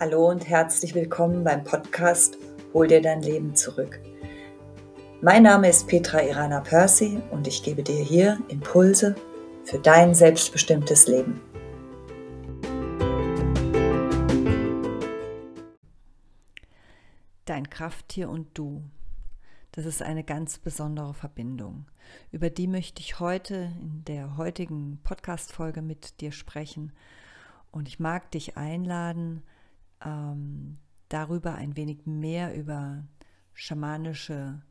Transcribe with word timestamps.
Hallo 0.00 0.28
und 0.28 0.48
herzlich 0.48 0.92
willkommen 0.96 1.44
beim 1.44 1.62
Podcast 1.62 2.36
Hol 2.72 2.88
dir 2.88 3.00
dein 3.00 3.22
Leben 3.22 3.54
zurück. 3.54 4.00
Mein 5.22 5.44
Name 5.44 5.68
ist 5.68 5.86
Petra 5.86 6.20
Irana 6.20 6.60
Percy 6.62 7.22
und 7.30 7.46
ich 7.46 7.62
gebe 7.62 7.84
dir 7.84 8.02
hier 8.02 8.40
Impulse 8.48 9.14
für 9.62 9.78
dein 9.78 10.12
selbstbestimmtes 10.12 11.06
Leben. 11.06 11.40
Dein 17.44 17.70
Krafttier 17.70 18.28
und 18.30 18.48
du. 18.58 18.82
Das 19.70 19.86
ist 19.86 20.02
eine 20.02 20.24
ganz 20.24 20.58
besondere 20.58 21.14
Verbindung. 21.14 21.86
Über 22.32 22.50
die 22.50 22.66
möchte 22.66 23.00
ich 23.00 23.20
heute 23.20 23.70
in 23.80 24.02
der 24.08 24.36
heutigen 24.36 24.98
Podcast-Folge 25.04 25.82
mit 25.82 26.20
dir 26.20 26.32
sprechen. 26.32 26.92
Und 27.70 27.86
ich 27.86 28.00
mag 28.00 28.32
dich 28.32 28.56
einladen, 28.56 29.44
ähm, 30.04 30.78
darüber 31.08 31.54
ein 31.54 31.76
wenig 31.76 32.06
mehr 32.06 32.54
über 32.54 33.04
schamanische 33.52 34.62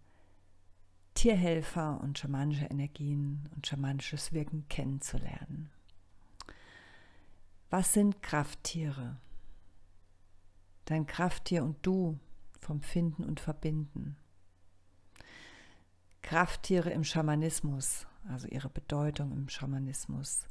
Tierhelfer 1.14 2.02
und 2.02 2.18
schamanische 2.18 2.66
Energien 2.66 3.50
und 3.56 3.68
schamanisches 3.68 4.34
Wirken 4.34 4.68
kennenzulernen. 4.68 5.70
Was 7.70 7.94
sind 7.94 8.22
Krafttiere? 8.22 9.18
Dein 10.86 11.06
Krafttier 11.06 11.64
und 11.64 11.78
du 11.86 12.20
vom 12.60 12.82
Finden 12.82 13.24
und 13.24 13.40
Verbinden. 13.40 14.18
Krafttiere 16.22 16.90
im 16.90 17.04
Schamanismus, 17.04 18.08
also 18.28 18.48
ihre 18.48 18.70
Bedeutung 18.70 19.32
im 19.32 19.50
Schamanismus. 19.50 20.48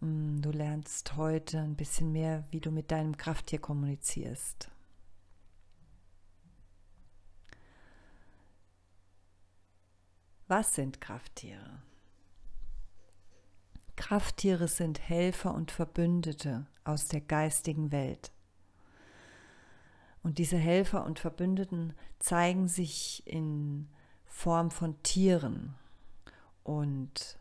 Mm, 0.00 0.40
du 0.40 0.50
lernst 0.50 1.16
heute 1.16 1.60
ein 1.60 1.74
bisschen 1.74 2.12
mehr, 2.12 2.44
wie 2.50 2.60
du 2.60 2.70
mit 2.70 2.90
deinem 2.90 3.16
Krafttier 3.16 3.58
kommunizierst. 3.58 4.70
Was 10.46 10.74
sind 10.74 11.00
Krafttiere? 11.00 11.82
Krafttiere 13.96 14.68
sind 14.68 15.00
Helfer 15.00 15.52
und 15.52 15.72
Verbündete 15.72 16.66
aus 16.84 17.08
der 17.08 17.20
geistigen 17.20 17.90
Welt. 17.90 18.30
Und 20.22 20.38
diese 20.38 20.56
Helfer 20.56 21.04
und 21.04 21.18
Verbündeten 21.18 21.92
zeigen 22.18 22.68
sich 22.68 23.26
in 23.26 23.88
Form 24.24 24.70
von 24.70 25.02
Tieren 25.02 25.74
und 26.62 27.38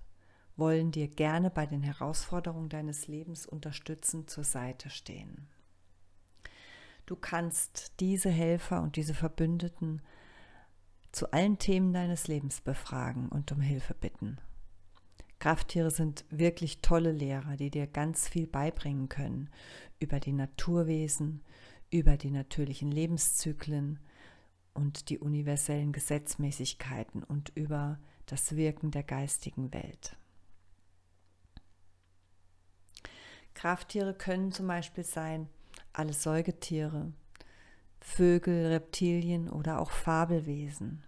wollen 0.57 0.91
dir 0.91 1.07
gerne 1.07 1.49
bei 1.49 1.65
den 1.65 1.83
Herausforderungen 1.83 2.69
deines 2.69 3.07
Lebens 3.07 3.45
unterstützen, 3.45 4.27
zur 4.27 4.43
Seite 4.43 4.89
stehen. 4.89 5.47
Du 7.05 7.15
kannst 7.15 7.93
diese 8.01 8.29
Helfer 8.29 8.81
und 8.81 8.97
diese 8.97 9.13
Verbündeten 9.13 10.01
zu 11.11 11.31
allen 11.31 11.57
Themen 11.57 11.93
deines 11.93 12.27
Lebens 12.27 12.59
befragen 12.59 13.29
und 13.29 13.51
um 13.51 13.61
Hilfe 13.61 13.93
bitten. 13.93 14.37
Krafttiere 15.39 15.91
sind 15.91 16.25
wirklich 16.29 16.81
tolle 16.81 17.11
Lehrer, 17.11 17.55
die 17.55 17.69
dir 17.69 17.87
ganz 17.87 18.27
viel 18.27 18.47
beibringen 18.47 19.07
können 19.07 19.49
über 19.99 20.19
die 20.19 20.33
Naturwesen, 20.33 21.43
über 21.91 22.17
die 22.17 22.31
natürlichen 22.31 22.91
Lebenszyklen 22.91 23.99
und 24.73 25.09
die 25.09 25.19
universellen 25.19 25.91
Gesetzmäßigkeiten 25.91 27.23
und 27.23 27.51
über 27.55 27.99
das 28.25 28.55
Wirken 28.55 28.91
der 28.91 29.03
geistigen 29.03 29.73
Welt. 29.73 30.17
Krafttiere 33.57 34.13
können 34.13 34.51
zum 34.51 34.67
Beispiel 34.67 35.03
sein 35.03 35.49
alle 35.91 36.13
Säugetiere, 36.13 37.11
Vögel, 37.99 38.67
Reptilien 38.67 39.49
oder 39.49 39.81
auch 39.81 39.89
Fabelwesen. 39.89 41.03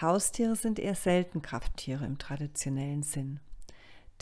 Haustiere 0.00 0.56
sind 0.56 0.80
eher 0.80 0.96
selten 0.96 1.40
Krafttiere 1.40 2.04
im 2.04 2.18
traditionellen 2.18 3.04
Sinn, 3.04 3.38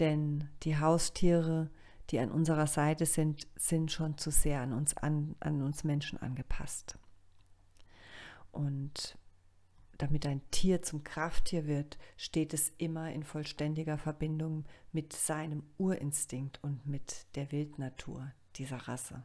denn 0.00 0.50
die 0.65 0.78
Haustiere, 0.78 1.71
die 2.10 2.19
an 2.19 2.31
unserer 2.31 2.66
Seite 2.66 3.06
sind, 3.06 3.47
sind 3.56 3.91
schon 3.91 4.19
zu 4.19 4.31
sehr 4.31 4.60
an 4.60 4.75
uns, 4.75 4.94
an, 4.99 5.34
an 5.41 5.62
uns 5.62 5.82
Menschen 5.82 6.21
angepasst. 6.21 6.99
Und 8.53 9.16
damit 9.99 10.27
ein 10.27 10.43
Tier 10.51 10.83
zum 10.83 11.05
Krafttier 11.05 11.67
wird, 11.67 11.99
steht 12.17 12.53
es 12.55 12.73
immer 12.79 13.12
in 13.12 13.25
vollständiger 13.25 13.99
Verbindung 13.99 14.65
mit 14.93 15.12
seinem 15.12 15.62
Urinstinkt 15.79 16.62
und 16.62 16.87
mit 16.87 17.27
der 17.34 17.51
Wildnatur 17.53 18.33
dieser 18.56 18.77
Rasse. 18.77 19.25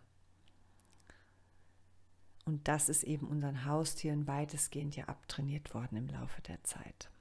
Und 2.46 2.68
das 2.68 2.90
ist 2.90 3.04
eben 3.04 3.28
unseren 3.28 3.66
Haustieren 3.66 4.28
weitestgehend 4.28 4.96
ja 4.96 5.06
abtrainiert 5.06 5.74
worden 5.74 5.98
im 5.98 6.08
Laufe 6.08 6.42
der 6.42 6.64
Zeit. 6.64 7.12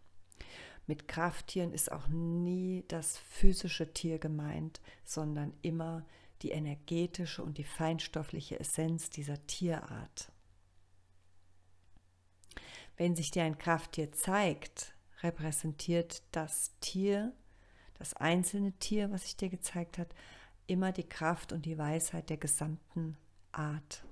Mit 0.86 1.08
Krafttieren 1.08 1.72
ist 1.72 1.92
auch 1.92 2.08
nie 2.08 2.84
das 2.88 3.18
physische 3.18 3.92
Tier 3.92 4.18
gemeint, 4.18 4.80
sondern 5.04 5.52
immer 5.62 6.06
die 6.42 6.50
energetische 6.50 7.42
und 7.44 7.58
die 7.58 7.64
feinstoffliche 7.64 8.58
Essenz 8.58 9.10
dieser 9.10 9.46
Tierart. 9.46 10.32
Wenn 13.00 13.16
sich 13.16 13.30
dir 13.30 13.44
ein 13.44 13.56
Krafttier 13.56 14.12
zeigt, 14.12 14.92
repräsentiert 15.22 16.22
das 16.32 16.72
Tier, 16.80 17.32
das 17.98 18.12
einzelne 18.12 18.72
Tier, 18.72 19.10
was 19.10 19.22
sich 19.22 19.38
dir 19.38 19.48
gezeigt 19.48 19.96
hat, 19.96 20.14
immer 20.66 20.92
die 20.92 21.08
Kraft 21.08 21.54
und 21.54 21.64
die 21.64 21.78
Weisheit 21.78 22.28
der 22.28 22.36
gesamten 22.36 23.16
Art. 23.52 24.04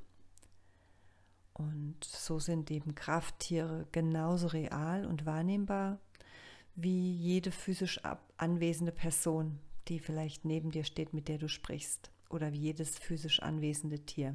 Und 1.52 2.02
so 2.02 2.38
sind 2.38 2.70
eben 2.70 2.94
Krafttiere 2.94 3.86
genauso 3.92 4.46
real 4.46 5.04
und 5.04 5.26
wahrnehmbar 5.26 5.98
wie 6.74 7.12
jede 7.12 7.50
physisch 7.50 8.00
anwesende 8.38 8.92
Person, 8.92 9.58
die 9.88 9.98
vielleicht 9.98 10.46
neben 10.46 10.70
dir 10.70 10.84
steht, 10.84 11.12
mit 11.12 11.28
der 11.28 11.36
du 11.36 11.50
sprichst, 11.50 12.10
oder 12.30 12.54
wie 12.54 12.60
jedes 12.60 12.96
physisch 12.98 13.42
anwesende 13.42 13.98
Tier. 13.98 14.34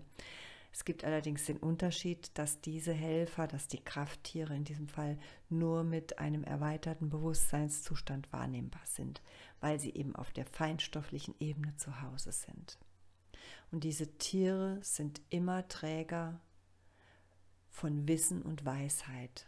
Es 0.73 0.85
gibt 0.85 1.03
allerdings 1.03 1.45
den 1.45 1.57
Unterschied, 1.57 2.31
dass 2.33 2.59
diese 2.59 2.93
Helfer, 2.93 3.47
dass 3.47 3.67
die 3.67 3.83
Krafttiere 3.83 4.55
in 4.55 4.63
diesem 4.63 4.87
Fall 4.87 5.19
nur 5.47 5.83
mit 5.83 6.17
einem 6.17 6.43
erweiterten 6.43 7.11
Bewusstseinszustand 7.11 8.33
wahrnehmbar 8.33 8.81
sind, 8.85 9.21
weil 9.61 9.79
sie 9.79 9.93
eben 9.93 10.15
auf 10.15 10.31
der 10.31 10.47
feinstofflichen 10.47 11.35
Ebene 11.39 11.75
zu 11.77 12.01
Hause 12.01 12.31
sind. 12.31 12.79
Und 13.71 13.83
diese 13.83 14.17
Tiere 14.17 14.79
sind 14.81 15.21
immer 15.29 15.67
Träger 15.67 16.41
von 17.69 18.07
Wissen 18.07 18.41
und 18.41 18.65
Weisheit. 18.65 19.47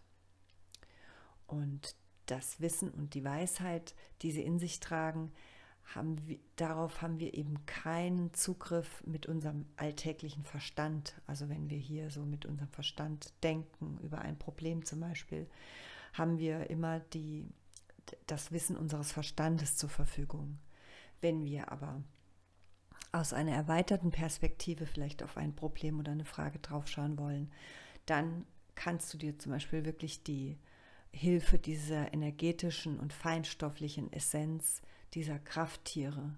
Und 1.47 1.95
das 2.27 2.61
Wissen 2.61 2.91
und 2.91 3.15
die 3.15 3.23
Weisheit, 3.23 3.95
die 4.21 4.31
sie 4.31 4.43
in 4.43 4.59
sich 4.59 4.79
tragen, 4.79 5.31
haben 5.93 6.27
wir, 6.27 6.39
darauf 6.55 7.01
haben 7.01 7.19
wir 7.19 7.35
eben 7.35 7.65
keinen 7.65 8.33
Zugriff 8.33 9.03
mit 9.05 9.27
unserem 9.27 9.65
alltäglichen 9.77 10.43
Verstand. 10.43 11.13
Also 11.27 11.47
wenn 11.49 11.69
wir 11.69 11.77
hier 11.77 12.09
so 12.09 12.25
mit 12.25 12.45
unserem 12.45 12.69
Verstand 12.69 13.33
denken 13.43 13.99
über 14.01 14.19
ein 14.19 14.37
Problem 14.37 14.83
zum 14.83 14.99
Beispiel, 14.99 15.47
haben 16.13 16.39
wir 16.39 16.69
immer 16.69 16.99
die, 16.99 17.47
das 18.25 18.51
Wissen 18.51 18.75
unseres 18.75 19.11
Verstandes 19.11 19.77
zur 19.77 19.89
Verfügung. 19.89 20.57
Wenn 21.21 21.43
wir 21.43 21.71
aber 21.71 22.03
aus 23.11 23.31
einer 23.31 23.53
erweiterten 23.53 24.11
Perspektive 24.11 24.85
vielleicht 24.85 25.23
auf 25.23 25.37
ein 25.37 25.55
Problem 25.55 25.99
oder 25.99 26.11
eine 26.11 26.25
Frage 26.25 26.59
draufschauen 26.59 27.17
wollen, 27.17 27.51
dann 28.05 28.45
kannst 28.75 29.13
du 29.13 29.17
dir 29.17 29.37
zum 29.39 29.53
Beispiel 29.53 29.85
wirklich 29.85 30.23
die 30.23 30.57
Hilfe 31.11 31.57
dieser 31.57 32.13
energetischen 32.13 32.99
und 32.99 33.13
feinstofflichen 33.13 34.11
Essenz 34.11 34.81
dieser 35.15 35.39
Krafttiere 35.39 36.35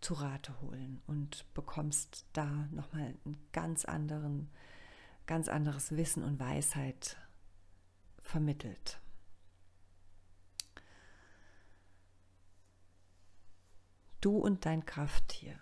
zu 0.00 0.14
Rate 0.14 0.60
holen 0.60 1.00
und 1.06 1.46
bekommst 1.54 2.26
da 2.32 2.46
nochmal 2.72 3.14
ein 3.24 3.38
ganz 3.52 3.84
anderen, 3.84 4.50
ganz 5.26 5.48
anderes 5.48 5.96
Wissen 5.96 6.22
und 6.24 6.38
Weisheit 6.38 7.16
vermittelt. 8.20 9.00
Du 14.20 14.36
und 14.36 14.66
dein 14.66 14.84
Krafttier. 14.84 15.60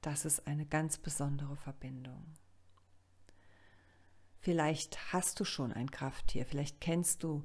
Das 0.00 0.24
ist 0.24 0.46
eine 0.46 0.66
ganz 0.66 0.98
besondere 0.98 1.56
Verbindung. 1.56 2.34
Vielleicht 4.40 5.12
hast 5.12 5.38
du 5.38 5.44
schon 5.44 5.72
ein 5.72 5.90
Krafttier, 5.90 6.44
vielleicht 6.44 6.80
kennst 6.80 7.22
du 7.22 7.44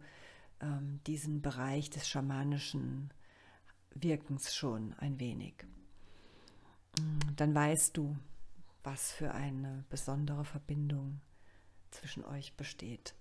ähm, 0.60 1.02
diesen 1.06 1.42
Bereich 1.42 1.90
des 1.90 2.08
schamanischen 2.08 3.12
Wirkens 3.96 4.56
schon 4.56 4.94
ein 4.94 5.20
wenig. 5.20 5.66
Mm, 7.00 7.36
dann 7.36 7.54
weißt 7.54 7.96
du, 7.98 8.16
was 8.84 9.12
für 9.12 9.34
eine 9.34 9.86
besondere 9.90 10.46
Verbindung 10.46 11.22
zwischen 11.92 12.26
euch 12.26 12.56
besteht. 12.56 13.16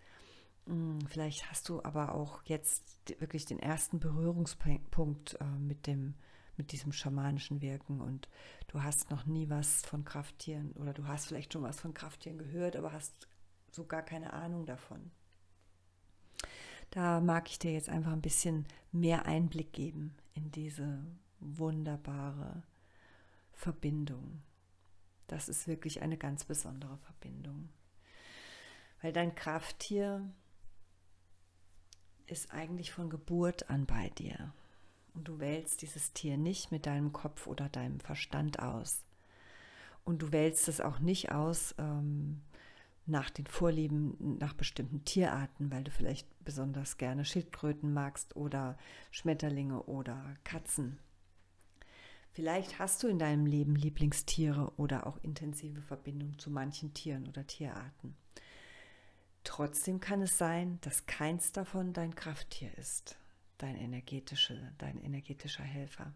Mm, 0.66 1.00
vielleicht 1.06 1.50
hast 1.50 1.68
du 1.68 1.82
aber 1.82 2.14
auch 2.14 2.42
jetzt 2.44 2.84
wirklich 3.20 3.44
den 3.44 3.58
ersten 3.58 4.00
Berührungspunkt 4.00 5.34
äh, 5.40 5.44
mit 5.44 5.86
dem 5.86 6.14
mit 6.56 6.72
diesem 6.72 6.92
schamanischen 6.92 7.62
Wirken 7.62 8.00
und 8.00 8.28
du 8.68 8.82
hast 8.82 9.10
noch 9.10 9.26
nie 9.26 9.48
was 9.48 9.82
von 9.86 10.04
Krafttieren 10.04 10.72
oder 10.72 10.92
du 10.92 11.06
hast 11.06 11.26
vielleicht 11.26 11.52
schon 11.52 11.62
was 11.62 11.80
von 11.80 11.94
Krafttieren 11.94 12.38
gehört, 12.38 12.76
aber 12.76 12.92
hast 12.92 13.26
so 13.70 13.86
gar 13.86 14.02
keine 14.02 14.32
Ahnung 14.32 14.66
davon. 14.66 15.10
Da 16.92 17.20
mag 17.20 17.48
ich 17.48 17.58
dir 17.58 17.72
jetzt 17.72 17.88
einfach 17.88 18.12
ein 18.12 18.20
bisschen 18.20 18.66
mehr 18.92 19.24
Einblick 19.24 19.72
geben 19.72 20.14
in 20.34 20.50
diese 20.52 21.02
wunderbare 21.40 22.62
Verbindung. 23.54 24.42
Das 25.26 25.48
ist 25.48 25.66
wirklich 25.66 26.02
eine 26.02 26.18
ganz 26.18 26.44
besondere 26.44 26.98
Verbindung. 26.98 27.70
Weil 29.00 29.14
dein 29.14 29.34
Krafttier 29.34 30.30
ist 32.26 32.52
eigentlich 32.52 32.92
von 32.92 33.08
Geburt 33.08 33.70
an 33.70 33.86
bei 33.86 34.10
dir. 34.10 34.52
Und 35.14 35.28
du 35.28 35.40
wählst 35.40 35.80
dieses 35.80 36.12
Tier 36.12 36.36
nicht 36.36 36.72
mit 36.72 36.84
deinem 36.84 37.14
Kopf 37.14 37.46
oder 37.46 37.70
deinem 37.70 38.00
Verstand 38.00 38.58
aus. 38.58 39.02
Und 40.04 40.20
du 40.20 40.30
wählst 40.30 40.68
es 40.68 40.82
auch 40.82 40.98
nicht 40.98 41.32
aus 41.32 41.74
ähm, 41.78 42.42
nach 43.06 43.30
den 43.30 43.46
Vorlieben, 43.46 44.38
nach 44.38 44.54
bestimmten 44.54 45.04
Tierarten, 45.04 45.70
weil 45.70 45.84
du 45.84 45.90
vielleicht 45.90 46.28
besonders 46.44 46.98
gerne 46.98 47.24
Schildkröten 47.24 47.92
magst 47.92 48.36
oder 48.36 48.76
Schmetterlinge 49.10 49.82
oder 49.84 50.36
Katzen. 50.44 50.98
Vielleicht 52.32 52.78
hast 52.78 53.02
du 53.02 53.08
in 53.08 53.18
deinem 53.18 53.44
Leben 53.44 53.76
Lieblingstiere 53.76 54.72
oder 54.76 55.06
auch 55.06 55.18
intensive 55.22 55.82
Verbindung 55.82 56.38
zu 56.38 56.50
manchen 56.50 56.94
Tieren 56.94 57.28
oder 57.28 57.46
Tierarten. 57.46 58.16
Trotzdem 59.44 60.00
kann 60.00 60.22
es 60.22 60.38
sein, 60.38 60.78
dass 60.82 61.06
keins 61.06 61.52
davon 61.52 61.92
dein 61.92 62.14
Krafttier 62.14 62.76
ist 62.78 63.18
dein, 63.62 63.76
energetische, 63.76 64.72
dein 64.78 64.98
energetischer 64.98 65.62
Helfer. 65.62 66.12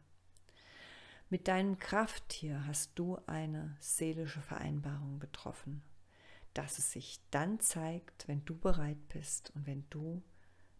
Mit 1.30 1.48
deinem 1.48 1.78
Krafttier 1.78 2.66
hast 2.66 2.98
du 2.98 3.18
eine 3.26 3.76
seelische 3.80 4.42
Vereinbarung 4.42 5.18
getroffen, 5.18 5.82
dass 6.56 6.78
es 6.78 6.90
sich 6.90 7.20
dann 7.30 7.60
zeigt, 7.60 8.26
wenn 8.28 8.42
du 8.46 8.56
bereit 8.56 9.08
bist 9.08 9.52
und 9.54 9.66
wenn 9.66 9.84
du 9.90 10.22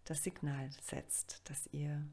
das 0.05 0.23
Signal 0.23 0.71
setzt, 0.81 1.43
dass 1.51 1.67
ihr 1.71 2.07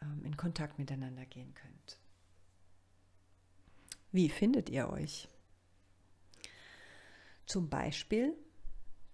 ähm, 0.00 0.24
in 0.24 0.36
Kontakt 0.36 0.78
miteinander 0.78 1.26
gehen 1.26 1.52
könnt. 1.54 1.98
Wie 4.12 4.28
findet 4.28 4.70
ihr 4.70 4.88
euch? 4.88 5.28
Zum 7.44 7.68
Beispiel, 7.68 8.36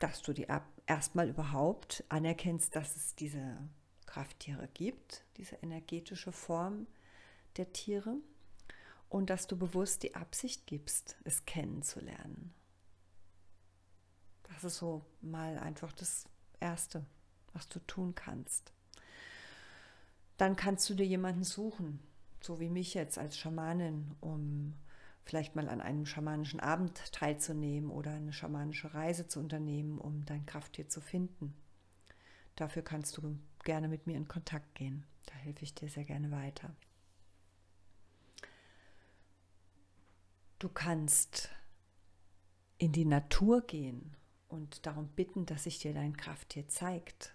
dass 0.00 0.20
du 0.20 0.34
die 0.34 0.46
erstmal 0.86 1.28
überhaupt 1.30 2.04
anerkennst, 2.10 2.76
dass 2.76 2.94
es 2.94 3.14
diese 3.14 3.56
Krafttiere 4.04 4.68
gibt, 4.74 5.24
diese 5.38 5.56
energetische 5.56 6.32
Form 6.32 6.86
der 7.56 7.72
Tiere, 7.72 8.16
und 9.08 9.30
dass 9.30 9.46
du 9.46 9.56
bewusst 9.56 10.02
die 10.02 10.14
Absicht 10.14 10.66
gibst, 10.66 11.16
es 11.24 11.46
kennenzulernen. 11.46 12.52
Das 14.54 14.62
ist 14.64 14.76
so 14.76 15.04
mal 15.20 15.58
einfach 15.58 15.92
das 15.92 16.26
Erste, 16.60 17.04
was 17.52 17.68
du 17.68 17.80
tun 17.80 18.14
kannst. 18.14 18.72
Dann 20.36 20.54
kannst 20.54 20.88
du 20.88 20.94
dir 20.94 21.06
jemanden 21.06 21.44
suchen, 21.44 21.98
so 22.40 22.60
wie 22.60 22.68
mich 22.68 22.94
jetzt 22.94 23.18
als 23.18 23.36
Schamanin, 23.36 24.14
um 24.20 24.74
vielleicht 25.24 25.56
mal 25.56 25.68
an 25.68 25.80
einem 25.80 26.06
schamanischen 26.06 26.60
Abend 26.60 27.12
teilzunehmen 27.12 27.90
oder 27.90 28.12
eine 28.12 28.32
schamanische 28.32 28.94
Reise 28.94 29.26
zu 29.26 29.40
unternehmen, 29.40 29.98
um 29.98 30.24
dein 30.24 30.46
Krafttier 30.46 30.88
zu 30.88 31.00
finden. 31.00 31.54
Dafür 32.54 32.82
kannst 32.82 33.16
du 33.16 33.38
gerne 33.64 33.88
mit 33.88 34.06
mir 34.06 34.16
in 34.16 34.28
Kontakt 34.28 34.74
gehen. 34.76 35.04
Da 35.26 35.34
helfe 35.34 35.64
ich 35.64 35.74
dir 35.74 35.88
sehr 35.88 36.04
gerne 36.04 36.30
weiter. 36.30 36.70
Du 40.60 40.68
kannst 40.68 41.50
in 42.78 42.92
die 42.92 43.04
Natur 43.04 43.62
gehen 43.62 44.14
und 44.54 44.86
darum 44.86 45.08
bitten, 45.08 45.46
dass 45.46 45.64
sich 45.64 45.78
dir 45.78 45.92
dein 45.92 46.16
Krafttier 46.16 46.68
zeigt. 46.68 47.34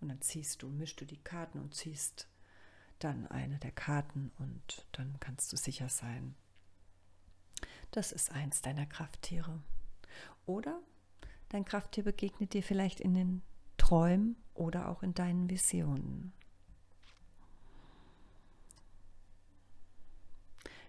Und 0.00 0.06
dann 0.06 0.20
ziehst 0.20 0.62
du, 0.62 0.68
mischst 0.68 1.00
du 1.00 1.06
die 1.06 1.24
Karten 1.24 1.58
und 1.58 1.74
ziehst 1.74 2.28
dann 3.00 3.26
eine 3.26 3.58
der 3.58 3.72
Karten 3.72 4.30
und 4.38 4.86
dann 4.92 5.18
kannst 5.18 5.52
du 5.52 5.56
sicher 5.56 5.88
sein, 5.88 6.36
das 7.90 8.12
ist 8.12 8.30
eins 8.30 8.62
deiner 8.62 8.86
Krafttiere. 8.86 9.60
Oder 10.46 10.80
dein 11.48 11.64
Krafttier 11.64 12.04
begegnet 12.04 12.52
dir 12.52 12.62
vielleicht 12.62 13.00
in 13.00 13.14
den 13.14 13.42
Träumen 13.76 14.36
oder 14.54 14.88
auch 14.88 15.02
in 15.02 15.14
deinen 15.14 15.50
Visionen. 15.50 16.32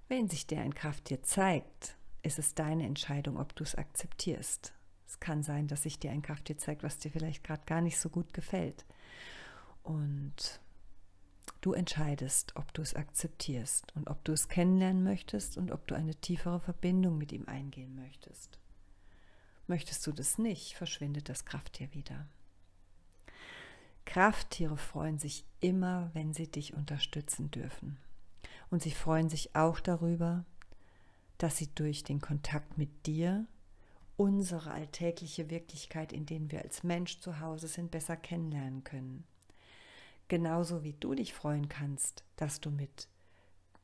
Wenn 0.07 0.29
sich 0.29 0.47
dir 0.47 0.61
ein 0.61 0.73
Krafttier 0.73 1.21
zeigt, 1.21 1.97
ist 2.23 2.39
es 2.39 2.55
deine 2.55 2.85
Entscheidung, 2.85 3.37
ob 3.37 3.55
du 3.55 3.63
es 3.63 3.75
akzeptierst. 3.75 4.73
Es 5.05 5.19
kann 5.19 5.43
sein, 5.43 5.67
dass 5.67 5.83
sich 5.83 5.99
dir 5.99 6.11
ein 6.11 6.21
Krafttier 6.21 6.57
zeigt, 6.57 6.83
was 6.83 6.97
dir 6.97 7.11
vielleicht 7.11 7.43
gerade 7.43 7.63
gar 7.65 7.81
nicht 7.81 7.99
so 7.99 8.09
gut 8.09 8.33
gefällt. 8.33 8.85
Und 9.83 10.61
Du 11.61 11.73
entscheidest, 11.73 12.55
ob 12.55 12.73
du 12.73 12.81
es 12.81 12.95
akzeptierst 12.95 13.95
und 13.95 14.09
ob 14.09 14.23
du 14.23 14.31
es 14.31 14.47
kennenlernen 14.47 15.03
möchtest 15.03 15.57
und 15.57 15.71
ob 15.71 15.87
du 15.87 15.95
eine 15.95 16.15
tiefere 16.15 16.59
Verbindung 16.59 17.17
mit 17.17 17.31
ihm 17.31 17.45
eingehen 17.47 17.95
möchtest. 17.95 18.59
Möchtest 19.67 20.07
du 20.07 20.13
das 20.13 20.37
nicht, 20.37 20.73
verschwindet 20.73 21.29
das 21.29 21.45
Krafttier 21.45 21.93
wieder. 21.93 22.27
Krafttiere 24.05 24.77
freuen 24.77 25.19
sich 25.19 25.45
immer, 25.59 26.09
wenn 26.13 26.33
sie 26.33 26.49
dich 26.49 26.73
unterstützen 26.73 27.51
dürfen. 27.51 27.97
Und 28.69 28.81
sie 28.81 28.91
freuen 28.91 29.29
sich 29.29 29.55
auch 29.55 29.81
darüber, 29.81 30.45
dass 31.37 31.57
sie 31.57 31.67
durch 31.75 32.03
den 32.03 32.21
Kontakt 32.21 32.77
mit 32.77 33.05
dir 33.05 33.45
unsere 34.15 34.71
alltägliche 34.71 35.49
Wirklichkeit, 35.49 36.13
in 36.13 36.25
der 36.25 36.49
wir 36.49 36.61
als 36.61 36.83
Mensch 36.83 37.19
zu 37.19 37.39
Hause 37.41 37.67
sind, 37.67 37.91
besser 37.91 38.15
kennenlernen 38.15 38.83
können. 38.85 39.25
Genauso 40.29 40.83
wie 40.83 40.93
du 40.93 41.13
dich 41.13 41.33
freuen 41.33 41.69
kannst, 41.69 42.23
dass 42.37 42.59
du 42.59 42.71
mit 42.71 43.07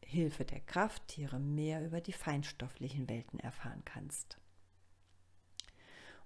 Hilfe 0.01 0.45
der 0.45 0.61
Krafttiere 0.61 1.39
mehr 1.39 1.85
über 1.85 2.01
die 2.01 2.13
feinstofflichen 2.13 3.09
Welten 3.09 3.39
erfahren 3.39 3.83
kannst. 3.85 4.37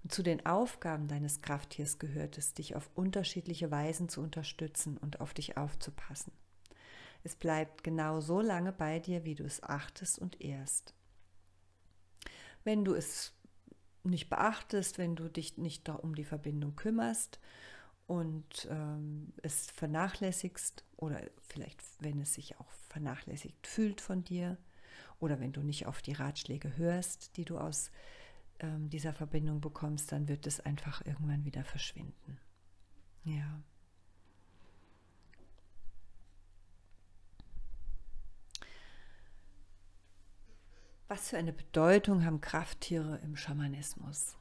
Und 0.02 0.12
zu 0.12 0.22
den 0.22 0.46
Aufgaben 0.46 1.08
deines 1.08 1.42
Krafttiers 1.42 1.98
gehört 1.98 2.38
es, 2.38 2.54
dich 2.54 2.76
auf 2.76 2.90
unterschiedliche 2.94 3.70
Weisen 3.70 4.08
zu 4.08 4.20
unterstützen 4.20 4.96
und 4.96 5.20
auf 5.20 5.34
dich 5.34 5.56
aufzupassen. 5.56 6.32
Es 7.24 7.34
bleibt 7.34 7.82
genau 7.82 8.20
so 8.20 8.40
lange 8.40 8.72
bei 8.72 9.00
dir, 9.00 9.24
wie 9.24 9.34
du 9.34 9.44
es 9.44 9.62
achtest 9.62 10.18
und 10.18 10.40
ehrst. 10.40 10.94
Wenn 12.64 12.84
du 12.84 12.94
es 12.94 13.34
nicht 14.04 14.30
beachtest, 14.30 14.98
wenn 14.98 15.16
du 15.16 15.28
dich 15.28 15.58
nicht 15.58 15.88
um 15.88 16.14
die 16.14 16.24
Verbindung 16.24 16.76
kümmerst 16.76 17.40
und 18.06 18.66
ähm, 18.70 19.32
es 19.42 19.70
vernachlässigst 19.70 20.84
oder 20.96 21.20
vielleicht, 21.40 21.82
wenn 22.00 22.20
es 22.20 22.34
sich 22.34 22.58
auch 22.58 22.70
vernachlässigt 22.88 23.66
fühlt 23.66 24.00
von 24.00 24.24
dir 24.24 24.56
oder 25.20 25.40
wenn 25.40 25.52
du 25.52 25.62
nicht 25.62 25.86
auf 25.86 26.00
die 26.00 26.12
Ratschläge 26.12 26.76
hörst, 26.76 27.36
die 27.36 27.44
du 27.44 27.58
aus 27.58 27.90
ähm, 28.60 28.90
dieser 28.90 29.12
Verbindung 29.12 29.60
bekommst, 29.60 30.12
dann 30.12 30.28
wird 30.28 30.46
es 30.46 30.60
einfach 30.60 31.04
irgendwann 31.04 31.44
wieder 31.44 31.64
verschwinden. 31.64 32.38
Ja. 33.24 33.62
Was 41.08 41.30
für 41.30 41.38
eine 41.38 41.54
Bedeutung 41.54 42.24
haben 42.24 42.40
Krafttiere 42.40 43.18
im 43.22 43.34
Schamanismus? 43.34 44.36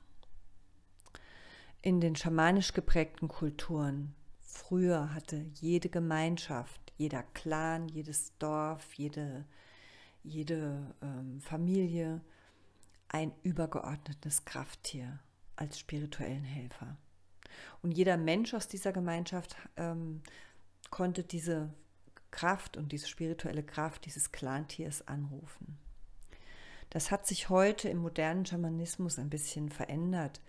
In 1.81 2.01
den 2.01 2.15
schamanisch 2.15 2.73
geprägten 2.73 3.29
Kulturen 3.29 4.13
früher 4.41 5.13
hatte 5.13 5.45
jede 5.53 5.87
Gemeinschaft, 5.87 6.81
jeder 6.97 7.23
Clan, 7.23 7.87
jedes 7.87 8.37
Dorf, 8.37 8.93
jede, 8.95 9.45
jede 10.23 10.93
ähm, 11.01 11.39
Familie 11.39 12.21
ein 13.09 13.31
übergeordnetes 13.43 14.45
Krafttier 14.45 15.19
als 15.55 15.79
spirituellen 15.79 16.43
Helfer. 16.43 16.97
Und 17.81 17.91
jeder 17.91 18.17
Mensch 18.17 18.53
aus 18.53 18.67
dieser 18.67 18.91
Gemeinschaft 18.91 19.55
ähm, 19.75 20.21
konnte 20.89 21.23
diese 21.23 21.73
Kraft 22.31 22.77
und 22.77 22.91
diese 22.91 23.07
spirituelle 23.07 23.63
Kraft 23.63 24.05
dieses 24.05 24.31
Clantiers 24.31 25.07
anrufen. 25.07 25.77
Das 26.89 27.11
hat 27.11 27.25
sich 27.27 27.49
heute 27.49 27.89
im 27.89 27.97
modernen 27.97 28.45
Schamanismus 28.45 29.19
ein 29.19 29.29
bisschen 29.29 29.69
verändert. 29.69 30.41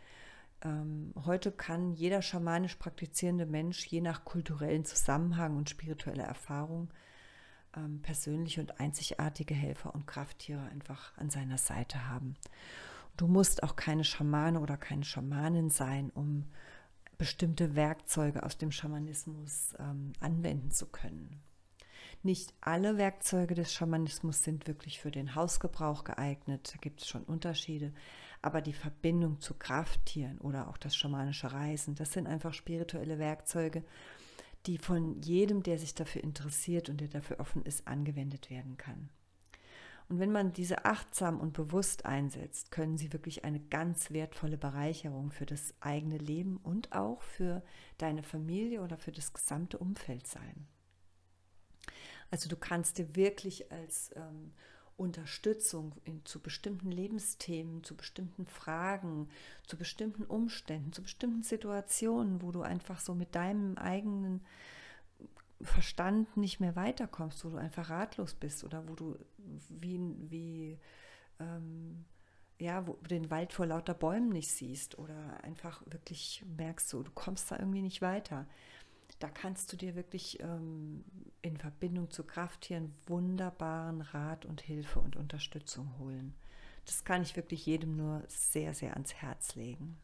Ähm, 0.62 1.12
heute 1.25 1.53
kann 1.53 1.93
jeder 1.93 2.23
schamanisch 2.23 2.77
praktizierende 2.77 3.47
Mensch 3.47 3.87
je 3.87 4.00
nach 4.00 4.25
kulturellen 4.25 4.85
Zusammenhang 4.85 5.57
und 5.57 5.71
spiritueller 5.71 6.25
Erfahrung 6.25 6.91
ähm, 7.76 8.00
persönliche 8.02 8.60
und 8.60 8.80
einzigartige 8.80 9.54
Helfer 9.54 9.94
und 9.94 10.06
Krafttiere 10.06 10.62
einfach 10.62 11.16
an 11.16 11.30
seiner 11.30 11.58
Seite 11.58 12.08
haben. 12.08 12.37
Du 13.16 13.26
musst 13.26 13.62
auch 13.62 13.76
keine 13.76 14.04
Schamane 14.04 14.60
oder 14.60 14.76
keine 14.76 15.04
Schamanin 15.04 15.70
sein, 15.70 16.10
um 16.10 16.44
bestimmte 17.18 17.75
Werkzeuge 17.75 18.44
aus 18.44 18.58
dem 18.58 18.70
Schamanismus 18.70 19.75
ähm, 19.78 20.12
anwenden 20.20 20.70
zu 20.70 20.87
können. 20.87 21.42
Nicht 22.22 22.54
alle 22.60 22.96
Werkzeuge 22.96 23.54
des 23.54 23.72
Schamanismus 23.72 24.42
sind 24.42 24.66
wirklich 24.66 25.00
für 25.00 25.10
den 25.10 25.34
Hausgebrauch 25.34 26.04
geeignet. 26.04 26.72
Da 26.75 26.78
gibt 26.78 27.00
es 27.00 27.08
schon 27.08 27.22
Unterschiede. 27.22 27.92
Aber 28.42 28.60
die 28.60 28.72
Verbindung 28.72 29.40
zu 29.40 29.54
Krafttieren 29.54 30.38
oder 30.38 30.68
auch 30.68 30.78
das 30.78 30.96
schamanische 30.96 31.52
Reisen, 31.52 31.96
das 31.96 32.12
sind 32.12 32.28
einfach 32.28 32.54
spirituelle 32.54 33.18
Werkzeuge, 33.18 33.82
die 34.68 34.78
von 34.78 35.20
jedem, 35.22 35.62
der 35.62 35.78
sich 35.78 35.94
dafür 35.94 36.22
interessiert 36.22 36.88
und 36.88 37.00
der 37.00 37.08
dafür 37.08 37.40
offen 37.40 37.64
ist, 37.64 37.88
angewendet 37.88 38.50
werden 38.50 38.76
kann. 38.76 39.08
Und 40.08 40.20
wenn 40.20 40.32
man 40.32 40.52
diese 40.52 40.84
achtsam 40.84 41.40
und 41.40 41.52
bewusst 41.52 42.06
einsetzt, 42.06 42.70
können 42.70 42.96
sie 42.96 43.12
wirklich 43.12 43.44
eine 43.44 43.60
ganz 43.60 44.10
wertvolle 44.10 44.56
Bereicherung 44.56 45.30
für 45.30 45.44
das 45.44 45.75
eigene 45.80 46.16
Leben 46.16 46.58
und 46.58 46.92
auch 46.92 47.22
für 47.22 47.62
deine 47.98 48.22
Familie 48.22 48.82
oder 48.82 48.96
für 48.96 49.12
das 49.12 49.32
gesamte 49.32 49.78
Umfeld 49.78 50.26
sein. 50.26 50.66
Also 52.30 52.48
du 52.48 52.56
kannst 52.56 52.98
dir 52.98 53.16
wirklich 53.16 53.72
als 53.72 54.10
ähm, 54.16 54.52
Unterstützung 54.99 55.95
in, 56.05 56.25
zu 56.25 56.40
bestimmten 56.40 56.90
Lebensthemen, 56.90 57.85
zu 57.85 57.97
bestimmten 57.97 58.47
Fragen, 58.47 59.31
zu 59.67 59.78
bestimmten 59.78 60.25
Umständen, 60.25 60.93
zu 60.93 61.02
bestimmten 61.02 61.43
Situationen, 61.43 62.43
wo 62.43 62.50
du 62.50 62.62
einfach 62.62 62.99
so 62.99 63.14
mit 63.14 63.35
deinem 63.35 63.78
eigenen 63.78 64.45
Verstand 65.61 66.37
nicht 66.37 66.61
mehr 66.61 66.76
weiterkommst, 66.76 67.45
wo 67.45 67.50
du 67.50 67.57
einfach 67.57 67.90
ratlos 67.90 68.35
bist 68.35 68.64
oder 68.64 68.88
wo 68.88 68.95
du 68.95 69.17
wie, 69.69 70.00
wie 70.28 70.78
ähm, 71.38 72.05
ja, 72.61 72.87
wo 72.87 72.95
du 72.95 73.09
den 73.09 73.31
Wald 73.31 73.52
vor 73.52 73.67
lauter 73.67 73.95
Bäumen 73.95 74.31
nicht 74.31 74.50
siehst 74.50 74.99
oder 74.99 75.43
einfach 75.45 75.81
wirklich 75.87 76.45
merkst, 76.57 76.88
so, 76.88 77.05
du 77.05 77.12
kommst 77.12 77.50
da 77.50 77.59
irgendwie 77.59 77.83
nicht 77.83 78.02
weiter 78.02 78.47
da 79.19 79.29
kannst 79.29 79.73
du 79.73 79.77
dir 79.77 79.95
wirklich 79.95 80.41
ähm, 80.41 81.05
in 81.43 81.57
Verbindung 81.57 82.11
zu 82.11 82.25
Krafttieren 82.25 82.95
wunderbaren 83.07 84.03
Rat 84.03 84.45
und 84.45 84.61
Hilfe 84.61 85.00
und 85.00 85.17
Unterstützung 85.17 85.99
holen. 85.99 86.35
Das 86.85 87.05
kann 87.05 87.23
ich 87.23 87.37
wirklich 87.37 87.67
jedem 87.67 87.97
nur 87.97 88.23
sehr, 88.29 88.75
sehr 88.75 88.95
ans 88.95 89.15
Herz 89.15 89.55
legen. 89.55 89.99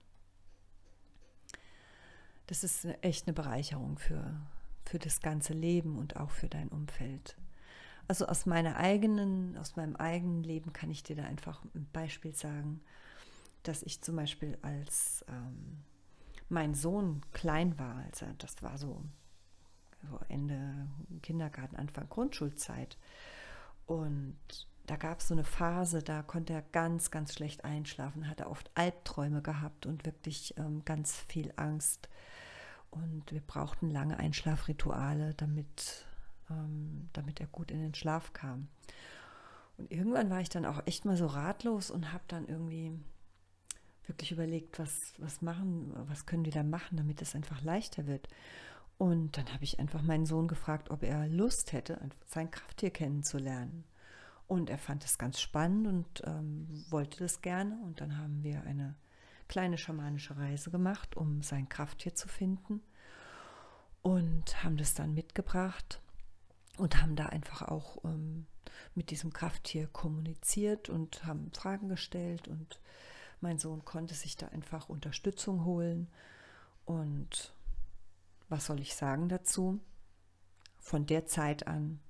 Das 2.46 2.62
ist 2.62 2.86
echt 3.00 3.26
eine 3.26 3.32
Bereicherung 3.32 3.98
für, 3.98 4.38
für 4.84 4.98
das 4.98 5.20
ganze 5.20 5.54
Leben 5.54 5.96
und 5.96 6.16
auch 6.16 6.30
für 6.30 6.48
dein 6.48 6.68
Umfeld. 6.68 7.36
Also 8.06 8.26
aus 8.26 8.44
meiner 8.44 8.76
eigenen, 8.76 9.56
aus 9.56 9.76
meinem 9.76 9.96
eigenen 9.96 10.42
Leben 10.42 10.74
kann 10.74 10.90
ich 10.90 11.02
dir 11.02 11.16
da 11.16 11.24
einfach 11.24 11.64
ein 11.74 11.88
Beispiel 11.92 12.34
sagen, 12.34 12.82
dass 13.62 13.82
ich 13.82 14.02
zum 14.02 14.16
Beispiel 14.16 14.58
als 14.60 15.24
ähm, 15.28 15.78
mein 16.48 16.74
Sohn 16.74 17.22
klein 17.32 17.78
war, 17.78 17.96
also 18.04 18.26
das 18.38 18.62
war 18.62 18.78
so, 18.78 19.02
so 20.08 20.18
Ende 20.28 20.88
Kindergarten, 21.22 21.76
Anfang 21.76 22.08
Grundschulzeit. 22.08 22.98
Und 23.86 24.36
da 24.86 24.96
gab 24.96 25.20
es 25.20 25.28
so 25.28 25.34
eine 25.34 25.44
Phase, 25.44 26.02
da 26.02 26.22
konnte 26.22 26.52
er 26.52 26.62
ganz, 26.62 27.10
ganz 27.10 27.34
schlecht 27.34 27.64
einschlafen, 27.64 28.28
hatte 28.28 28.48
oft 28.48 28.70
Albträume 28.74 29.40
gehabt 29.40 29.86
und 29.86 30.04
wirklich 30.04 30.56
ähm, 30.58 30.84
ganz 30.84 31.20
viel 31.28 31.52
Angst. 31.56 32.08
Und 32.90 33.32
wir 33.32 33.40
brauchten 33.40 33.90
lange 33.90 34.18
Einschlafrituale, 34.18 35.34
damit, 35.34 36.04
ähm, 36.50 37.08
damit 37.12 37.40
er 37.40 37.46
gut 37.46 37.70
in 37.70 37.80
den 37.80 37.94
Schlaf 37.94 38.32
kam. 38.32 38.68
Und 39.76 39.90
irgendwann 39.90 40.30
war 40.30 40.40
ich 40.40 40.50
dann 40.50 40.66
auch 40.66 40.86
echt 40.86 41.04
mal 41.04 41.16
so 41.16 41.26
ratlos 41.26 41.90
und 41.90 42.12
habe 42.12 42.24
dann 42.28 42.46
irgendwie 42.46 42.92
wirklich 44.06 44.32
überlegt, 44.32 44.78
was, 44.78 45.14
was 45.18 45.42
machen, 45.42 45.92
was 46.08 46.26
können 46.26 46.44
wir 46.44 46.52
da 46.52 46.62
machen, 46.62 46.96
damit 46.96 47.22
es 47.22 47.34
einfach 47.34 47.62
leichter 47.62 48.06
wird. 48.06 48.28
Und 48.98 49.36
dann 49.36 49.52
habe 49.52 49.64
ich 49.64 49.80
einfach 49.80 50.02
meinen 50.02 50.26
Sohn 50.26 50.46
gefragt, 50.48 50.90
ob 50.90 51.02
er 51.02 51.26
Lust 51.26 51.72
hätte, 51.72 52.00
sein 52.26 52.50
Krafttier 52.50 52.90
kennenzulernen. 52.90 53.84
Und 54.46 54.70
er 54.70 54.78
fand 54.78 55.04
es 55.04 55.18
ganz 55.18 55.40
spannend 55.40 55.86
und 55.86 56.22
ähm, 56.26 56.84
wollte 56.90 57.18
das 57.18 57.40
gerne. 57.40 57.78
Und 57.84 58.00
dann 58.00 58.18
haben 58.18 58.42
wir 58.42 58.62
eine 58.64 58.94
kleine 59.48 59.78
schamanische 59.78 60.36
Reise 60.36 60.70
gemacht, 60.70 61.16
um 61.16 61.42
sein 61.42 61.68
Krafttier 61.68 62.14
zu 62.14 62.28
finden. 62.28 62.82
Und 64.02 64.62
haben 64.62 64.76
das 64.76 64.94
dann 64.94 65.14
mitgebracht 65.14 66.00
und 66.76 67.00
haben 67.00 67.16
da 67.16 67.26
einfach 67.26 67.62
auch 67.62 68.04
ähm, 68.04 68.46
mit 68.94 69.10
diesem 69.10 69.32
Krafttier 69.32 69.86
kommuniziert 69.88 70.90
und 70.90 71.24
haben 71.24 71.50
Fragen 71.52 71.88
gestellt 71.88 72.46
und 72.48 72.80
mein 73.44 73.58
Sohn 73.58 73.84
konnte 73.84 74.14
sich 74.14 74.36
da 74.36 74.48
einfach 74.48 74.88
Unterstützung 74.88 75.64
holen. 75.64 76.08
Und 76.84 77.54
was 78.48 78.66
soll 78.66 78.80
ich 78.80 78.94
sagen 78.94 79.28
dazu? 79.28 79.80
Von 80.78 81.06
der 81.06 81.26
Zeit 81.26 81.66
an 81.66 82.00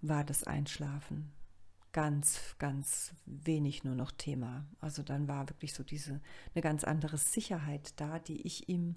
war 0.00 0.24
das 0.24 0.44
Einschlafen 0.44 1.32
ganz, 1.92 2.54
ganz 2.58 3.12
wenig 3.26 3.82
nur 3.82 3.96
noch 3.96 4.12
Thema. 4.12 4.64
Also 4.80 5.02
dann 5.02 5.26
war 5.26 5.48
wirklich 5.48 5.74
so 5.74 5.82
diese 5.82 6.20
eine 6.54 6.62
ganz 6.62 6.84
andere 6.84 7.18
Sicherheit 7.18 8.00
da, 8.00 8.18
die 8.20 8.46
ich 8.46 8.68
ihm 8.68 8.94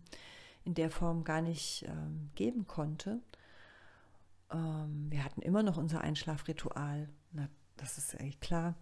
in 0.64 0.76
der 0.76 0.92
Form 0.92 1.24
gar 1.24 1.42
nicht 1.42 1.84
ähm, 1.88 2.30
geben 2.36 2.68
konnte. 2.68 3.20
Ähm, 4.52 5.08
wir 5.10 5.24
hatten 5.24 5.42
immer 5.42 5.64
noch 5.64 5.78
unser 5.78 6.02
Einschlafritual, 6.02 7.10
na, 7.32 7.50
das 7.76 7.98
ist 7.98 8.16
klar, 8.40 8.76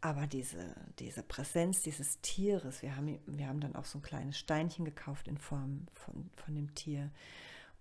aber 0.00 0.26
diese, 0.26 0.74
diese 0.98 1.22
Präsenz 1.22 1.82
dieses 1.82 2.20
Tieres, 2.20 2.82
wir 2.82 2.96
haben, 2.96 3.18
wir 3.26 3.46
haben 3.46 3.60
dann 3.60 3.76
auch 3.76 3.84
so 3.84 3.98
ein 3.98 4.02
kleines 4.02 4.38
Steinchen 4.38 4.84
gekauft 4.84 5.28
in 5.28 5.36
Form 5.36 5.86
von, 5.92 6.30
von 6.36 6.54
dem 6.54 6.74
Tier. 6.74 7.10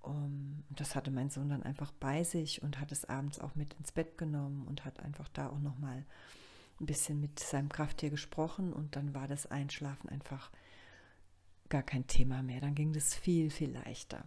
Um, 0.02 0.64
das 0.70 0.96
hatte 0.96 1.12
mein 1.12 1.30
Sohn 1.30 1.50
dann 1.50 1.64
einfach 1.64 1.92
bei 1.92 2.24
sich 2.24 2.64
und 2.64 2.80
hat 2.80 2.92
es 2.92 3.06
abends 3.06 3.40
auch 3.40 3.56
mit 3.56 3.74
ins 3.74 3.92
Bett 3.92 4.18
genommen 4.18 4.66
und 4.66 4.86
hat 4.86 5.02
einfach 5.02 5.28
da 5.30 5.50
auch 5.50 5.60
nochmal 5.60 6.06
ein 6.80 6.86
bisschen 6.86 7.20
mit 7.20 7.40
seinem 7.40 7.68
Krafttier 7.68 8.10
gesprochen 8.10 8.72
und 8.72 8.96
dann 8.96 9.14
war 9.14 9.28
das 9.28 9.46
Einschlafen 9.46 10.10
einfach 10.10 10.52
gar 11.68 11.84
kein 11.84 12.08
Thema 12.08 12.42
mehr. 12.42 12.62
Dann 12.62 12.76
ging 12.76 12.94
das 12.94 13.14
viel, 13.14 13.50
viel 13.50 13.72
leichter. 13.72 14.24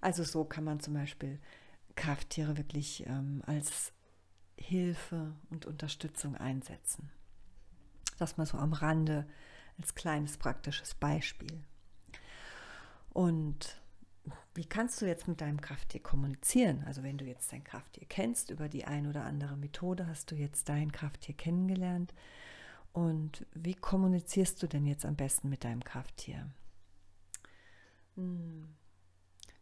Also 0.00 0.22
so 0.22 0.44
kann 0.44 0.64
man 0.64 0.80
zum 0.80 0.94
Beispiel 0.94 1.40
Krafttiere 1.96 2.56
wirklich 2.56 3.04
ähm, 3.06 3.42
als 3.46 3.92
Hilfe 4.56 5.34
und 5.50 5.66
Unterstützung 5.66 6.36
einsetzen. 6.36 7.10
Das 8.18 8.36
mal 8.36 8.46
so 8.46 8.58
am 8.58 8.72
Rande 8.72 9.26
als 9.78 9.94
kleines 9.94 10.38
praktisches 10.38 10.94
Beispiel. 10.94 11.62
Und 13.10 13.80
wie 14.54 14.64
kannst 14.64 15.00
du 15.00 15.06
jetzt 15.06 15.28
mit 15.28 15.40
deinem 15.40 15.60
Krafttier 15.60 16.02
kommunizieren? 16.02 16.82
Also 16.86 17.02
wenn 17.02 17.18
du 17.18 17.24
jetzt 17.24 17.52
dein 17.52 17.64
Krafttier 17.64 18.06
kennst, 18.08 18.50
über 18.50 18.68
die 18.68 18.84
ein 18.84 19.06
oder 19.06 19.24
andere 19.24 19.56
Methode 19.56 20.06
hast 20.06 20.30
du 20.30 20.34
jetzt 20.34 20.68
dein 20.68 20.92
Krafttier 20.92 21.34
kennengelernt. 21.34 22.14
Und 22.92 23.46
wie 23.54 23.74
kommunizierst 23.74 24.62
du 24.62 24.66
denn 24.66 24.86
jetzt 24.86 25.04
am 25.04 25.16
besten 25.16 25.50
mit 25.50 25.64
deinem 25.64 25.84
Krafttier? 25.84 26.50
Hm. 28.16 28.74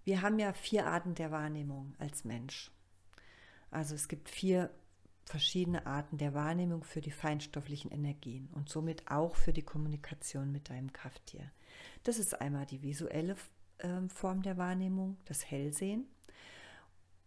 Wir 0.04 0.22
haben 0.22 0.38
ja 0.38 0.52
vier 0.52 0.86
Arten 0.86 1.14
der 1.14 1.30
Wahrnehmung 1.30 1.94
als 1.98 2.24
Mensch. 2.24 2.70
Also 3.70 3.94
es 3.94 4.06
gibt 4.06 4.28
vier 4.28 4.70
verschiedene 5.24 5.86
Arten 5.86 6.18
der 6.18 6.34
Wahrnehmung 6.34 6.84
für 6.84 7.00
die 7.00 7.10
feinstofflichen 7.10 7.90
Energien 7.90 8.48
und 8.52 8.68
somit 8.68 9.10
auch 9.10 9.36
für 9.36 9.52
die 9.52 9.62
Kommunikation 9.62 10.52
mit 10.52 10.70
deinem 10.70 10.92
Krafttier. 10.92 11.50
Das 12.02 12.18
ist 12.18 12.40
einmal 12.40 12.66
die 12.66 12.82
visuelle 12.82 13.36
äh, 13.78 14.08
Form 14.08 14.42
der 14.42 14.56
Wahrnehmung, 14.56 15.16
das 15.24 15.44
Hellsehen. 15.44 16.06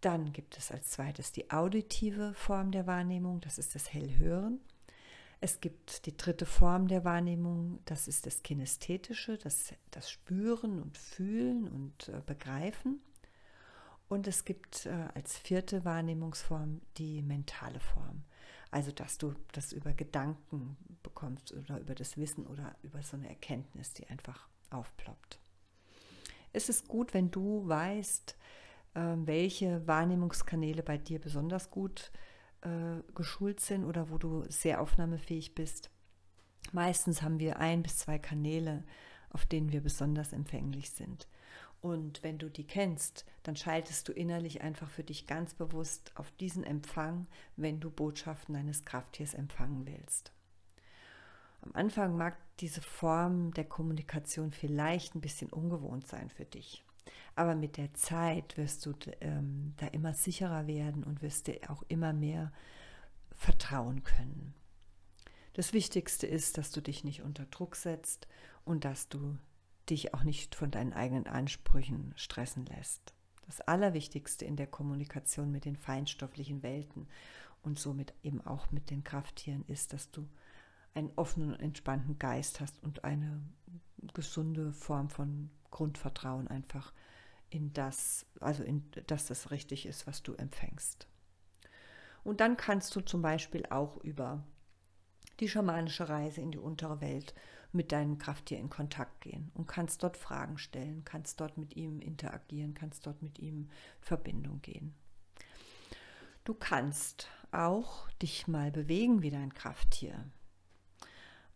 Dann 0.01 0.31
gibt 0.31 0.57
es 0.57 0.71
als 0.71 0.91
zweites 0.91 1.31
die 1.31 1.49
auditive 1.49 2.33
Form 2.35 2.71
der 2.71 2.85
Wahrnehmung, 2.85 3.41
das 3.41 3.57
ist 3.57 3.73
das 3.73 3.91
Hellhören. 3.91 4.59
Es 5.39 5.59
gibt 5.61 6.05
die 6.05 6.17
dritte 6.17 6.45
Form 6.45 6.87
der 6.87 7.03
Wahrnehmung, 7.03 7.79
das 7.85 8.07
ist 8.07 8.25
das 8.25 8.41
Kinästhetische, 8.41 9.37
das, 9.37 9.73
das 9.91 10.09
Spüren 10.09 10.81
und 10.81 10.97
Fühlen 10.97 11.67
und 11.67 12.09
äh, 12.09 12.21
Begreifen. 12.25 13.01
Und 14.09 14.27
es 14.27 14.45
gibt 14.45 14.85
äh, 14.85 15.07
als 15.15 15.37
vierte 15.37 15.83
Wahrnehmungsform 15.83 16.81
die 16.97 17.21
mentale 17.21 17.79
Form. 17.79 18.23
Also, 18.71 18.91
dass 18.91 19.17
du 19.17 19.33
das 19.53 19.71
über 19.73 19.93
Gedanken 19.93 20.77
bekommst 21.03 21.53
oder 21.53 21.79
über 21.79 21.95
das 21.95 22.17
Wissen 22.17 22.45
oder 22.47 22.75
über 22.83 23.01
so 23.01 23.17
eine 23.17 23.29
Erkenntnis, 23.29 23.93
die 23.93 24.07
einfach 24.07 24.47
aufploppt. 24.69 25.39
Es 26.53 26.69
ist 26.69 26.87
gut, 26.87 27.13
wenn 27.13 27.31
du 27.31 27.67
weißt, 27.67 28.35
äh, 28.93 28.99
welche 29.17 29.85
Wahrnehmungskanäle 29.87 30.83
bei 30.83 30.97
dir 30.97 31.19
besonders 31.19 31.69
gut 31.69 32.11
äh, 32.61 33.01
geschult 33.13 33.59
sind 33.59 33.85
oder 33.85 34.09
wo 34.09 34.17
du 34.17 34.43
sehr 34.49 34.81
aufnahmefähig 34.81 35.53
bist. 35.55 35.89
Meistens 36.71 37.21
haben 37.21 37.39
wir 37.39 37.59
ein 37.59 37.83
bis 37.83 37.97
zwei 37.97 38.19
Kanäle, 38.19 38.83
auf 39.29 39.45
denen 39.45 39.71
wir 39.71 39.81
besonders 39.81 40.33
empfänglich 40.33 40.89
sind. 40.89 41.27
Und 41.81 42.23
wenn 42.23 42.37
du 42.37 42.49
die 42.49 42.65
kennst, 42.65 43.25
dann 43.43 43.55
schaltest 43.55 44.07
du 44.07 44.11
innerlich 44.11 44.61
einfach 44.61 44.89
für 44.89 45.03
dich 45.03 45.27
ganz 45.27 45.53
bewusst 45.53 46.11
auf 46.15 46.31
diesen 46.31 46.63
Empfang, 46.63 47.27
wenn 47.55 47.79
du 47.79 47.89
Botschaften 47.89 48.55
deines 48.55 48.83
Krafttiers 48.83 49.33
empfangen 49.33 49.85
willst. 49.85 50.31
Am 51.61 51.71
Anfang 51.73 52.17
mag 52.17 52.37
diese 52.59 52.81
Form 52.81 53.53
der 53.53 53.65
Kommunikation 53.65 54.51
vielleicht 54.51 55.15
ein 55.15 55.21
bisschen 55.21 55.51
ungewohnt 55.51 56.07
sein 56.07 56.29
für 56.29 56.45
dich. 56.45 56.83
Aber 57.35 57.55
mit 57.55 57.77
der 57.77 57.93
Zeit 57.93 58.57
wirst 58.57 58.85
du 58.85 58.93
ähm, 59.21 59.73
da 59.77 59.87
immer 59.87 60.13
sicherer 60.13 60.65
werden 60.65 61.03
und 61.03 61.21
wirst 61.21 61.47
dir 61.47 61.59
auch 61.69 61.83
immer 61.87 62.11
mehr 62.11 62.51
vertrauen 63.35 64.03
können. 64.03 64.55
Das 65.53 65.73
Wichtigste 65.73 66.25
ist, 66.25 66.57
dass 66.57 66.71
du 66.71 66.81
dich 66.81 67.03
nicht 67.03 67.21
unter 67.21 67.45
Druck 67.45 67.75
setzt 67.75 68.27
und 68.65 68.85
dass 68.85 69.07
du 69.09 69.37
dich 69.89 70.13
auch 70.13 70.23
nicht 70.23 70.55
von 70.55 70.71
deinen 70.71 70.93
eigenen 70.93 71.27
Ansprüchen 71.27 72.13
stressen 72.15 72.65
lässt. 72.65 73.13
Das 73.45 73.61
Allerwichtigste 73.61 74.45
in 74.45 74.57
der 74.57 74.67
Kommunikation 74.67 75.51
mit 75.51 75.65
den 75.65 75.77
feinstofflichen 75.77 76.63
Welten 76.63 77.07
und 77.61 77.79
somit 77.79 78.13
eben 78.23 78.41
auch 78.45 78.71
mit 78.71 78.89
den 78.89 79.03
Krafttieren 79.03 79.63
ist, 79.67 79.93
dass 79.93 80.11
du 80.11 80.27
einen 80.93 81.11
offenen 81.15 81.53
und 81.53 81.59
entspannten 81.59 82.17
Geist 82.19 82.59
hast 82.59 82.81
und 82.83 83.03
eine 83.03 83.41
gesunde 84.13 84.73
Form 84.73 85.09
von 85.09 85.49
Grundvertrauen 85.71 86.47
einfach 86.47 86.93
in 87.49 87.71
das, 87.73 88.25
also 88.39 88.63
in, 88.63 88.89
dass 89.07 89.27
das 89.27 89.51
richtig 89.51 89.85
ist, 89.85 90.07
was 90.07 90.23
du 90.23 90.33
empfängst. 90.33 91.07
Und 92.23 92.41
dann 92.41 92.57
kannst 92.57 92.95
du 92.95 93.01
zum 93.01 93.21
Beispiel 93.21 93.65
auch 93.69 93.97
über 93.97 94.43
die 95.39 95.47
schamanische 95.47 96.09
Reise 96.09 96.41
in 96.41 96.51
die 96.51 96.57
untere 96.57 96.99
Welt 96.99 97.33
mit 97.77 97.93
deinem 97.93 98.17
Krafttier 98.17 98.57
in 98.57 98.69
Kontakt 98.69 99.21
gehen 99.21 99.51
und 99.53 99.67
kannst 99.67 100.03
dort 100.03 100.17
Fragen 100.17 100.57
stellen, 100.57 101.05
kannst 101.05 101.39
dort 101.39 101.57
mit 101.57 101.77
ihm 101.77 102.01
interagieren, 102.01 102.73
kannst 102.73 103.05
dort 103.05 103.21
mit 103.21 103.39
ihm 103.39 103.69
Verbindung 104.01 104.61
gehen. 104.61 104.93
Du 106.43 106.53
kannst 106.53 107.29
auch 107.51 108.09
dich 108.21 108.47
mal 108.47 108.71
bewegen 108.71 109.21
wie 109.21 109.29
dein 109.29 109.53
Krafttier. 109.53 110.29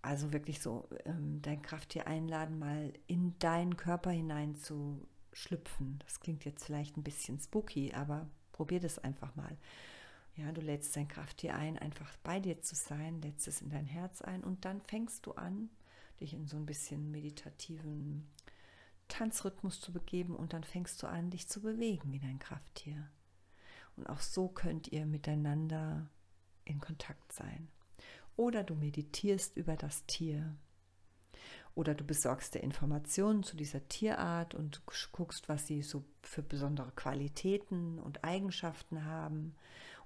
Also 0.01 0.33
wirklich 0.33 0.61
so 0.61 0.87
ähm, 1.05 1.41
dein 1.41 1.61
Krafttier 1.61 2.07
einladen, 2.07 2.57
mal 2.57 2.93
in 3.07 3.37
deinen 3.39 3.77
Körper 3.77 4.11
hinein 4.11 4.55
zu 4.55 5.07
schlüpfen. 5.33 5.99
Das 6.05 6.19
klingt 6.19 6.45
jetzt 6.45 6.65
vielleicht 6.65 6.97
ein 6.97 7.03
bisschen 7.03 7.39
spooky, 7.39 7.93
aber 7.93 8.27
probier 8.51 8.79
das 8.79 8.99
einfach 8.99 9.35
mal. 9.35 9.57
Ja, 10.35 10.51
du 10.51 10.61
lädst 10.61 10.95
dein 10.95 11.07
Krafttier 11.07 11.55
ein, 11.55 11.77
einfach 11.77 12.17
bei 12.23 12.39
dir 12.39 12.61
zu 12.61 12.75
sein, 12.75 13.21
lädst 13.21 13.47
es 13.47 13.61
in 13.61 13.69
dein 13.69 13.85
Herz 13.85 14.21
ein 14.21 14.43
und 14.43 14.65
dann 14.65 14.81
fängst 14.81 15.25
du 15.25 15.33
an, 15.33 15.69
dich 16.21 16.33
in 16.33 16.47
so 16.47 16.57
ein 16.57 16.65
bisschen 16.65 17.11
meditativen 17.11 18.27
Tanzrhythmus 19.07 19.81
zu 19.81 19.91
begeben 19.91 20.35
und 20.35 20.53
dann 20.53 20.63
fängst 20.63 21.01
du 21.03 21.07
an, 21.07 21.29
dich 21.29 21.47
zu 21.47 21.61
bewegen 21.61 22.11
wie 22.11 22.19
dein 22.19 22.39
Krafttier. 22.39 23.09
Und 23.97 24.07
auch 24.07 24.21
so 24.21 24.47
könnt 24.47 24.87
ihr 24.87 25.05
miteinander 25.05 26.09
in 26.63 26.79
Kontakt 26.79 27.33
sein. 27.33 27.67
Oder 28.37 28.63
du 28.63 28.75
meditierst 28.75 29.57
über 29.57 29.75
das 29.75 30.05
Tier. 30.05 30.55
Oder 31.75 31.93
du 31.93 32.03
besorgst 32.03 32.55
dir 32.55 32.59
Informationen 32.59 33.43
zu 33.43 33.55
dieser 33.55 33.87
Tierart 33.87 34.55
und 34.55 34.81
guckst, 35.11 35.49
was 35.49 35.67
sie 35.67 35.81
so 35.81 36.03
für 36.21 36.41
besondere 36.41 36.91
Qualitäten 36.91 37.99
und 37.99 38.23
Eigenschaften 38.23 39.05
haben. 39.05 39.55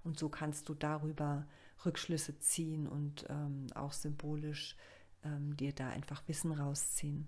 Und 0.03 0.19
so 0.19 0.29
kannst 0.29 0.69
du 0.69 0.73
darüber 0.73 1.47
Rückschlüsse 1.85 2.39
ziehen 2.39 2.87
und 2.87 3.25
ähm, 3.29 3.67
auch 3.75 3.93
symbolisch 3.93 4.75
ähm, 5.25 5.57
dir 5.57 5.73
da 5.73 5.89
einfach 5.89 6.27
Wissen 6.27 6.51
rausziehen. 6.51 7.27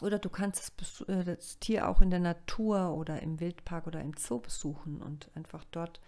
Oder 0.00 0.18
du 0.18 0.30
kannst 0.30 0.72
das, 0.80 1.00
äh, 1.02 1.24
das, 1.24 1.58
Tier 1.58 1.88
auch 1.88 2.00
in 2.00 2.10
der 2.10 2.20
Natur 2.20 2.94
oder 2.94 3.22
im 3.22 3.40
Wildpark 3.40 3.86
oder 3.86 4.00
im 4.00 4.14
Zoo 4.16 4.38
besuchen 4.38 5.02
und 5.02 5.30
einfach 5.34 5.64
dort 5.70 6.00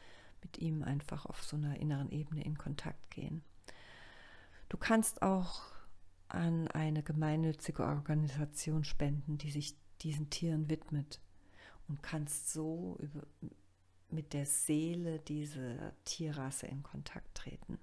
mit 0.42 0.58
ihm 0.58 0.82
einfach 0.82 1.26
auf 1.26 1.42
so 1.42 1.56
einer 1.56 1.78
inneren 1.78 2.10
Ebene 2.10 2.44
in 2.44 2.56
Kontakt 2.58 3.10
gehen. 3.10 3.42
Du 4.68 4.76
kannst 4.76 5.22
auch 5.22 5.62
an 6.28 6.68
eine 6.68 7.02
gemeinnützige 7.02 7.84
Organisation 7.84 8.84
spenden, 8.84 9.36
die 9.36 9.50
sich 9.50 9.76
diesen 10.00 10.30
Tieren 10.30 10.70
widmet 10.70 11.20
und 11.88 12.02
kannst 12.02 12.52
so 12.52 12.96
über, 12.98 13.26
mit 14.08 14.32
der 14.32 14.46
Seele 14.46 15.18
dieser 15.20 15.92
Tierrasse 16.04 16.66
in 16.66 16.82
Kontakt 16.82 17.34
treten. 17.34 17.78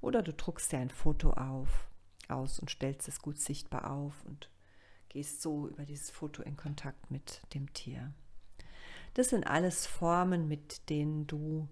Oder 0.00 0.22
du 0.22 0.32
druckst 0.32 0.72
dir 0.72 0.78
ein 0.78 0.90
Foto 0.90 1.32
auf, 1.32 1.88
aus 2.28 2.58
und 2.58 2.70
stellst 2.70 3.08
es 3.08 3.20
gut 3.20 3.38
sichtbar 3.38 3.90
auf 3.90 4.24
und 4.24 4.50
gehst 5.08 5.42
so 5.42 5.68
über 5.68 5.84
dieses 5.84 6.10
Foto 6.10 6.42
in 6.42 6.56
Kontakt 6.56 7.10
mit 7.10 7.42
dem 7.54 7.72
Tier. 7.72 8.12
Das 9.14 9.30
sind 9.30 9.46
alles 9.46 9.86
Formen, 9.86 10.48
mit 10.48 10.88
denen 10.88 11.26
du 11.26 11.68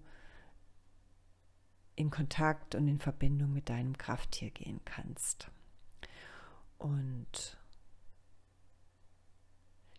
in 1.95 2.09
Kontakt 2.09 2.75
und 2.75 2.87
in 2.87 2.99
Verbindung 2.99 3.53
mit 3.53 3.69
deinem 3.69 3.97
Krafttier 3.97 4.51
gehen 4.51 4.81
kannst. 4.85 5.49
Und 6.77 7.57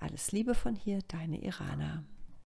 Alles 0.00 0.32
Liebe 0.32 0.54
von 0.54 0.76
hier, 0.76 0.98
deine 1.08 1.42
Irana. 1.42 2.04